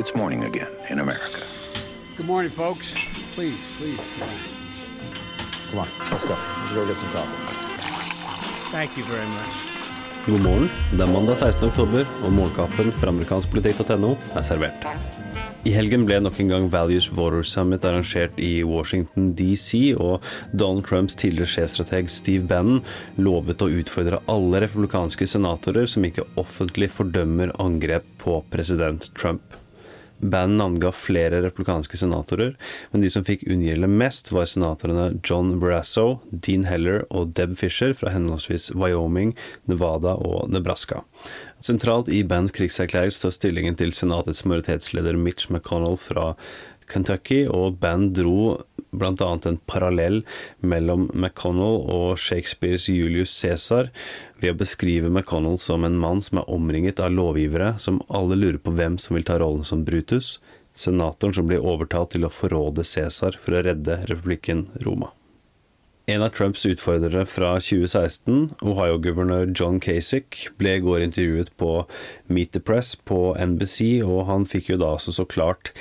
it's 0.00 0.14
morning 0.14 0.44
again 0.44 0.68
in 0.88 0.98
America. 0.98 1.40
Good 2.16 2.26
morning, 2.26 2.50
folks. 2.50 2.94
Please, 3.34 3.70
please. 3.76 4.00
Come 5.68 5.80
on, 5.80 5.88
let's 6.10 6.24
go. 6.24 6.36
Let's 6.60 6.72
go 6.72 6.86
get 6.86 6.96
some 6.96 7.10
coffee. 7.10 7.36
Thank 8.72 8.96
you 8.96 9.04
very 9.04 9.28
much. 9.28 9.54
God 10.26 10.40
morgen. 10.40 10.70
Det 10.92 11.04
er 11.04 11.12
mandag 11.12 11.36
16. 11.36 11.68
oktober, 11.68 12.08
og 12.24 12.32
morgenkaffen 12.32 12.92
fra 12.96 13.12
amerikanskpolitikk.no 13.12 14.14
er 14.36 14.44
servert. 14.44 14.88
I 15.68 15.72
helgen 15.76 16.06
ble 16.08 16.16
nok 16.24 16.40
en 16.40 16.48
gang 16.48 16.68
Values 16.72 17.10
Water 17.12 17.44
Summit 17.44 17.84
arrangert 17.84 18.40
i 18.40 18.62
Washington 18.64 19.34
DC, 19.36 19.92
og 20.00 20.24
Donald 20.52 20.88
Trumps 20.88 21.16
tidligere 21.20 21.52
sjefstrateg 21.58 22.08
Steve 22.12 22.48
Bannon 22.48 22.80
lovet 23.20 23.60
å 23.60 23.72
utfordre 23.82 24.24
alle 24.32 24.64
republikanske 24.64 25.28
senatorer 25.28 25.88
som 25.88 26.08
ikke 26.08 26.28
offentlig 26.40 26.88
fordømmer 26.96 27.52
angrep 27.60 28.08
på 28.24 28.40
president 28.52 29.12
Trump. 29.12 29.60
Bannon 30.20 30.60
anga 30.60 30.92
flere 30.92 31.40
republikanske 31.44 31.98
senatorer, 32.00 32.54
men 32.92 33.04
de 33.04 33.10
som 33.12 33.24
fikk 33.26 33.46
unngjelde 33.48 33.88
mest, 33.90 34.30
var 34.34 34.48
senatorene 34.50 35.20
John 35.24 35.54
Barrasso, 35.62 36.20
Dean 36.30 36.66
Heller 36.68 37.04
og 37.10 37.34
Deb 37.38 37.56
Fisher 37.60 37.94
fra 37.96 38.12
henholdsvis 38.14 38.70
Wyoming, 38.76 39.34
Nevada 39.70 40.16
og 40.20 40.50
Nebraska. 40.52 41.02
Sentralt 41.60 42.08
i 42.12 42.22
Bands 42.24 42.54
krigserklæring 42.56 43.12
står 43.14 43.36
stillingen 43.36 43.78
til 43.80 43.94
senatets 43.96 44.44
majoritetsleder 44.48 45.18
Mitch 45.20 45.50
McConnell 45.52 45.98
fra 46.00 46.34
Kentucky, 46.90 47.44
og 47.46 47.78
Band 47.80 48.14
dro 48.18 48.60
bl.a. 48.92 49.38
en 49.44 49.58
parallell 49.70 50.22
mellom 50.60 51.08
McConnell 51.14 51.84
og 51.92 52.18
Shakespeares 52.18 52.88
Julius 52.90 53.34
Cæsar 53.34 53.90
ved 54.40 54.54
å 54.54 54.60
beskrive 54.62 55.10
McConnell 55.10 55.58
som 55.62 55.86
en 55.86 55.98
mann 56.00 56.22
som 56.24 56.42
er 56.42 56.50
omringet 56.50 57.02
av 57.02 57.14
lovgivere 57.14 57.74
som 57.78 58.02
alle 58.08 58.38
lurer 58.38 58.60
på 58.62 58.74
hvem 58.74 58.98
som 58.98 59.18
vil 59.18 59.28
ta 59.28 59.38
rollen 59.40 59.66
som 59.66 59.84
Brutus, 59.86 60.38
senatoren 60.74 61.36
som 61.36 61.48
blir 61.50 61.64
overtalt 61.64 62.14
til 62.16 62.26
å 62.26 62.34
forråde 62.34 62.86
Cæsar 62.86 63.38
for 63.40 63.56
å 63.56 63.64
redde 63.68 64.02
republikken 64.10 64.68
Roma. 64.84 65.12
En 66.06 66.22
av 66.22 66.28
Trumps 66.28 66.66
utfordrere 66.66 67.26
fra 67.26 67.52
2016, 67.60 68.50
Ohio-guvernør 68.62 69.52
John 69.60 69.80
Kasich, 69.80 70.48
ble 70.58 70.78
i 70.78 70.82
går 70.82 71.04
intervjuet 71.04 71.52
på 71.60 71.84
Meet 72.26 72.52
the 72.56 72.60
Press 72.60 72.96
på 72.96 73.36
NBC, 73.38 74.00
og 74.02 74.24
han 74.26 74.46
fikk 74.48 74.72
jo 74.72 74.78
da 74.80 74.94
også 74.96 75.12
så 75.12 75.26
klart 75.28 75.72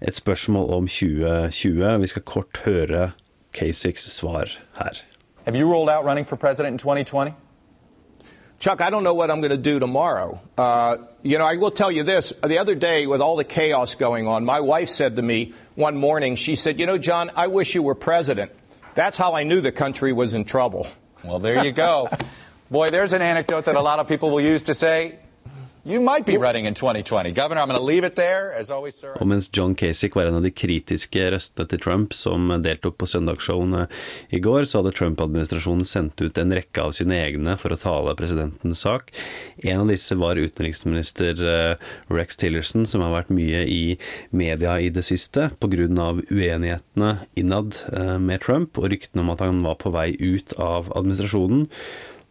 et 0.00 0.18
spørsmål 0.18 0.72
om 0.74 0.88
2020. 0.90 1.98
Vi 2.02 2.10
skal 2.12 2.26
kort 2.26 2.62
høre 2.66 3.12
Kasichs 3.52 4.10
svar 4.18 4.50
her. 4.80 5.04
Have 5.44 5.56
you 5.56 5.70
rolled 5.70 5.88
out 5.88 6.04
running 6.04 6.26
for 6.26 6.36
president 6.36 6.74
in 6.74 6.78
2020? 6.78 7.32
Chuck, 8.60 8.80
I 8.80 8.90
don't 8.90 9.04
know 9.04 9.14
what 9.14 9.30
I'm 9.30 9.40
going 9.40 9.56
to 9.62 9.70
do 9.72 9.78
tomorrow. 9.78 10.40
Uh, 10.58 10.96
you 11.22 11.38
know, 11.38 11.44
I 11.44 11.54
will 11.54 11.70
tell 11.70 11.92
you 11.92 12.02
this. 12.02 12.32
The 12.44 12.58
other 12.58 12.74
day, 12.74 13.06
with 13.06 13.20
all 13.20 13.36
the 13.36 13.44
chaos 13.44 13.94
going 13.94 14.26
on, 14.26 14.44
my 14.44 14.58
wife 14.60 14.88
said 14.88 15.14
to 15.16 15.22
me 15.22 15.54
one 15.76 15.96
morning, 15.96 16.34
she 16.34 16.56
said, 16.56 16.80
You 16.80 16.86
know, 16.86 16.98
John, 16.98 17.30
I 17.36 17.46
wish 17.46 17.76
you 17.76 17.84
were 17.84 17.94
president. 17.94 18.50
That's 18.98 19.16
how 19.16 19.34
I 19.34 19.44
knew 19.44 19.60
the 19.60 19.70
country 19.70 20.12
was 20.12 20.34
in 20.34 20.44
trouble. 20.44 20.88
Well, 21.22 21.38
there 21.38 21.64
you 21.64 21.70
go. 21.70 22.08
Boy, 22.68 22.90
there's 22.90 23.12
an 23.12 23.22
anecdote 23.22 23.66
that 23.66 23.76
a 23.76 23.80
lot 23.80 24.00
of 24.00 24.08
people 24.08 24.32
will 24.32 24.40
use 24.40 24.64
to 24.64 24.74
say, 24.74 25.20
Governor. 27.36 27.78
Og 29.20 29.28
mens 29.30 29.46
John 29.54 29.76
Kasich 29.78 30.16
var 30.18 30.26
en 30.28 30.38
av 30.40 30.42
de 30.44 30.50
kritiske 30.50 31.28
røstene 31.32 31.68
til 31.70 31.82
Trump 31.84 32.16
som 32.16 32.50
deltok 32.64 32.96
på 32.98 33.08
søndagsshowene 33.08 33.86
i 34.34 34.40
går, 34.42 34.66
så 34.66 34.80
hadde 34.80 34.94
Trump-administrasjonen 34.98 35.86
sendt 35.86 36.20
ut 36.20 36.40
en 36.42 36.56
rekke 36.58 36.82
av 36.82 36.96
sine 36.98 37.20
egne 37.22 37.54
for 37.60 37.74
å 37.74 37.78
tale 37.80 38.16
presidentens 38.18 38.82
sak. 38.84 39.12
En 39.62 39.84
av 39.84 39.92
disse 39.92 40.18
var 40.18 40.40
utenriksminister 40.40 41.46
eh, 41.54 41.88
Rex 42.12 42.40
Tillerson, 42.42 42.86
som 42.88 43.06
har 43.06 43.14
vært 43.14 43.32
mye 43.34 43.64
i 43.68 43.82
media 44.34 44.78
i 44.82 44.90
det 44.90 45.06
siste 45.06 45.50
pga. 45.62 45.88
uenighetene 46.28 47.14
innad 47.38 47.80
eh, 47.92 48.16
med 48.18 48.42
Trump 48.42 48.78
og 48.78 48.90
ryktene 48.90 49.22
om 49.24 49.34
at 49.34 49.44
han 49.46 49.62
var 49.62 49.78
på 49.80 49.94
vei 49.94 50.10
ut 50.18 50.56
av 50.58 50.90
administrasjonen. 50.98 51.68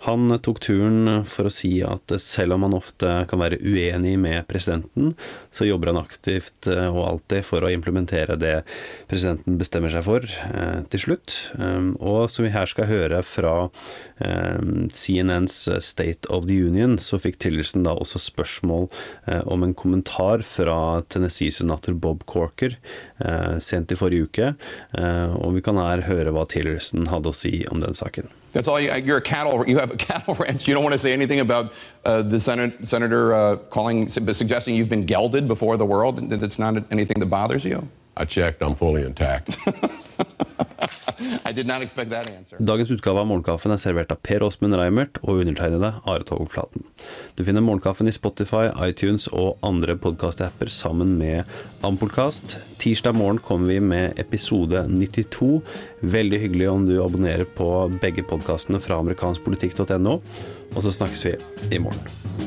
Han 0.05 0.29
tok 0.45 0.59
turen 0.61 1.23
for 1.25 1.49
å 1.49 1.51
si 1.53 1.79
at 1.81 2.11
selv 2.21 2.53
om 2.53 2.67
han 2.67 2.75
ofte 2.77 3.09
kan 3.29 3.41
være 3.41 3.57
uenig 3.65 4.13
med 4.21 4.45
presidenten, 4.49 5.15
så 5.49 5.65
jobber 5.65 5.89
han 5.89 6.01
aktivt 6.03 6.69
eh, 6.69 6.85
og 6.91 7.01
alltid 7.07 7.45
for 7.47 7.65
å 7.65 7.71
implementere 7.73 8.37
det 8.37 8.53
presidenten 9.09 9.57
bestemmer 9.57 9.93
seg 9.93 10.05
for 10.05 10.27
eh, 10.27 10.83
til 10.93 11.01
slutt. 11.01 11.37
Um, 11.57 11.95
og 11.97 12.27
som 12.29 12.45
vi 12.45 12.53
her 12.53 12.69
skal 12.69 12.89
høre 12.91 13.23
fra 13.25 13.55
um, 14.21 14.85
CNNs 14.93 15.57
State 15.81 16.29
of 16.29 16.45
the 16.45 16.59
Union, 16.61 16.99
så 17.01 17.17
fikk 17.21 17.41
Tillerson 17.41 17.87
da 17.87 17.97
også 17.97 18.21
spørsmål 18.21 18.91
eh, 19.25 19.41
om 19.49 19.65
en 19.65 19.75
kommentar 19.77 20.45
fra 20.45 21.01
Tennessee-senator 21.09 21.97
Bob 21.97 22.27
Corker 22.29 22.77
sent 23.63 23.89
i 23.89 23.97
forrige 23.97 24.27
uke. 24.27 24.49
Og 25.41 25.55
vi 25.55 25.63
kan 25.65 25.79
her 25.81 26.03
høre 26.05 26.29
hva 26.35 26.43
Tillerson 26.49 27.09
hadde 27.09 27.31
å 27.31 27.37
si 27.37 27.63
om 27.71 27.81
den 27.81 27.97
saken. 27.97 28.29
That's 28.57 28.67
all. 28.67 28.79
You, 28.79 28.91
you're 28.95 29.17
a 29.17 29.21
cattle. 29.21 29.63
You 29.69 29.77
have 29.77 29.91
a 29.91 29.95
cattle 30.09 30.33
ranch. 30.33 30.67
You 30.67 30.73
don't 30.73 30.81
want 30.81 30.93
to 30.93 30.97
say 30.97 31.13
anything 31.13 31.41
about 31.41 31.73
uh, 32.03 32.23
the 32.23 32.39
Senate, 32.39 32.87
senator 32.87 33.35
uh, 33.35 33.57
calling, 33.57 34.09
suggesting 34.09 34.73
you've 34.73 34.89
been 34.89 35.05
gelded 35.05 35.47
before 35.47 35.77
the 35.77 35.85
world. 35.85 36.27
That's 36.27 36.57
not 36.57 36.83
anything 36.89 37.19
that 37.19 37.27
bothers 37.27 37.63
you. 37.63 37.87
I 38.15 38.25
checked. 38.25 38.63
I'm 38.63 38.73
fully 38.73 39.03
intact. 39.03 39.59
Dagens 42.59 42.91
utgave 42.93 43.21
av 43.21 43.27
Morgenkaffen 43.29 43.73
er 43.73 43.81
servert 43.81 44.11
av 44.13 44.19
Per 44.25 44.43
Åsmund 44.45 44.77
Reimert 44.77 45.19
og 45.23 45.41
undertegnede 45.41 45.93
Are 46.05 46.25
Togflaten. 46.27 46.85
Du 47.37 47.43
finner 47.47 47.65
Morgenkaffen 47.65 48.09
i 48.09 48.15
Spotify, 48.15 48.67
iTunes 48.85 49.27
og 49.31 49.57
andre 49.65 49.97
podkast-apper 50.01 50.71
sammen 50.73 51.15
med 51.19 51.49
Ampolkast. 51.87 52.57
Tirsdag 52.81 53.17
morgen 53.17 53.41
kommer 53.43 53.73
vi 53.73 53.79
med 53.81 54.19
episode 54.21 54.85
92. 54.91 55.61
Veldig 56.01 56.43
hyggelig 56.45 56.69
om 56.71 56.85
du 56.89 56.97
abonnerer 57.03 57.47
på 57.57 57.71
begge 58.01 58.25
podkastene 58.27 58.81
fra 58.83 59.01
amerikanskpolitikk.no. 59.01 60.19
Og 60.75 60.83
så 60.83 60.93
snakkes 60.99 61.25
vi 61.29 61.37
i 61.73 61.81
morgen. 61.81 62.46